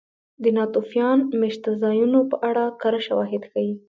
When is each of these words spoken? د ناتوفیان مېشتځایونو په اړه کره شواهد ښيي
د 0.43 0.45
ناتوفیان 0.57 1.19
مېشتځایونو 1.41 2.19
په 2.31 2.35
اړه 2.49 2.63
کره 2.81 2.99
شواهد 3.07 3.43
ښيي 3.51 3.71